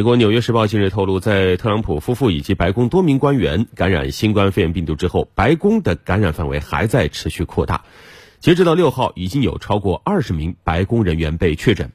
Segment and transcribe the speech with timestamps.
[0.00, 7.84] 美国《纽约时报》近日透露，在特朗普夫妇以及白宫多名官员感染新冠肺炎病毒之后，白宫的感染范围还在持续扩大。
[8.38, 11.92] 截止到六号，已经有超过二十名白宫人员被确诊。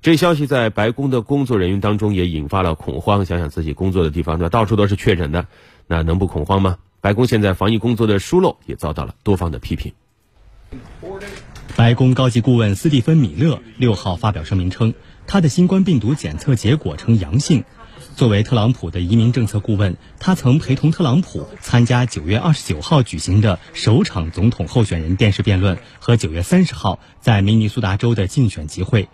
[0.00, 3.24] 这消息在白宫的工作人员当中也引发了恐慌。
[3.24, 5.48] 想想自己工作的地方，那到处都是确诊的，
[5.88, 6.78] 那能不恐慌吗？
[7.00, 9.92] 白宫现在防疫工作的疏漏也遭到了多方的批评。
[11.78, 14.94] 白宫高级顾问斯蒂芬·米勒六号发表声明称。
[15.28, 17.62] 他的新冠病毒检测结果呈阳性。
[18.16, 29.08] 作为特朗普的移民政策顾问，他曾陪同特朗普参加九月二十九号举行的首场总统候选人电视辩论和九月三十号在明尼苏达州的竞选集会。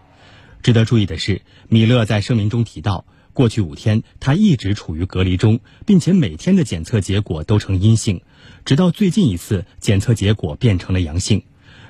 [0.62, 8.22] 值得注意的是，米勒在声明中提到，过去五天他一直处于隔离中，并且每天的检测结果都呈阴性，
[8.64, 11.42] 直到最近一次检测结果变成了阳性。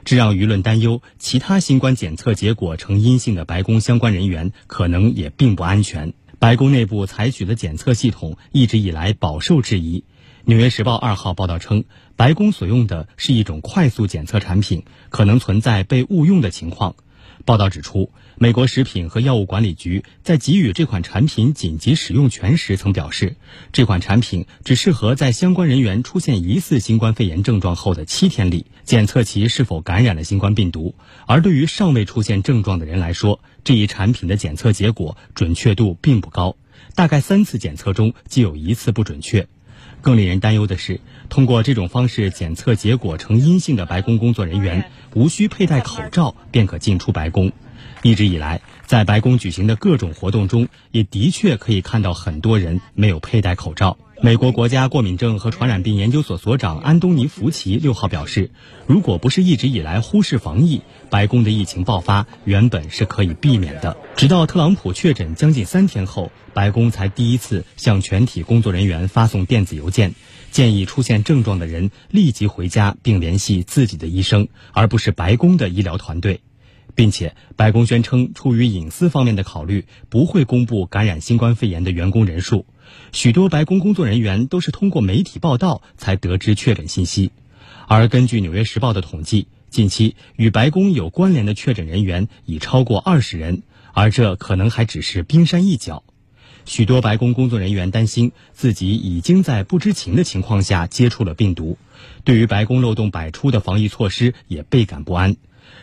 [0.05, 6.13] 这让舆论担忧，其他新冠检测结果呈阴性的白宫相关人员可能也并不安全。
[6.39, 10.01] 白宫内部采取的检测系统一直以来饱受质疑。
[10.45, 11.85] 《纽约时报》二号报道称，
[12.17, 16.97] 白宫所用的是一种快速检测产品，可能存在被误用的情况。
[17.45, 23.37] 报道指出，美国食品和药物管理局在给予这款产品紧急使用权时曾表示，
[23.73, 30.95] 这款产品只适合在相关人员出现疑似新冠肺炎症状后的七天里检测其是否感染了新冠病毒。
[31.27, 36.57] 而对于尚未出现症状的人来说，这一产品的检测结果准确度并不高，
[36.95, 39.47] 大概三次检测中就有一次不准确。
[40.05, 47.51] 更令人担忧的是，通过这种方式检测结果呈阴性的白宫工作人员，无需佩戴口罩便可进出白宫。
[48.05, 53.97] 一直以来，在白宫举行的各种活动中，也的确可以看到很多人没有佩戴口罩。
[54.21, 58.51] 美国国家过敏症和传染病研究所所长安东尼·福奇六号表示，
[58.87, 63.97] 如果不是一直以来忽视防疫，白宫的疫情爆发原本是可以避免的。
[64.17, 70.15] 直到特朗普确诊将近三天后，白宫才第一次向全体工作人员发送电子邮件，
[70.51, 76.41] 建议出现症状的人立即回家并联系自己的医生，而不是白宫的医疗团队。
[76.95, 82.67] 并且，白宫宣称，出于隐私方面的考虑，不会公布感染新冠肺炎的员工人数。
[83.13, 87.33] 许多白宫工作人员都是通过媒体报道才得知确诊信息。
[87.89, 93.63] 而根据《纽约时报》的统计，近期与白宫有关联的确诊人员已超过二十人，
[93.93, 96.05] 而这可能还只是冰山一角。
[96.65, 101.77] 许多白宫工作人员担心自己已经在不知情的情况下接触了病毒，
[102.25, 105.37] 对于白宫漏洞百出的防疫措施也倍感不安。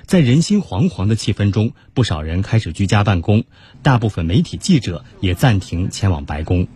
[0.06, 3.44] 在人心惶惶的气氛中，不少人开始居家办公，
[3.82, 6.68] 大部分媒体记者也暂停前往白宫。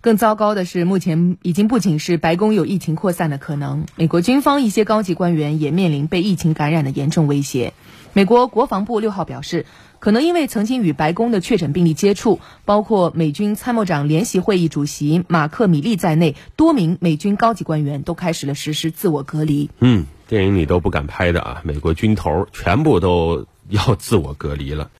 [0.00, 7.72] 更糟糕的是，目前已经不仅是白宫有疫情扩散的可能，美国军方一些高级官员也面临被疫情感染的严重威胁。
[8.12, 9.64] 美国国防部六号表示，
[10.00, 19.70] 可能因为曾经与白宫的确诊病例接触，包括美军参谋长联席会议主席马克·米利在内，多名美军高级官员都开始了实施自我隔离。
[19.78, 20.06] 嗯。
[20.32, 21.60] 电影里都不敢拍的啊！
[21.62, 24.88] 美国军头全部都要自我隔离了。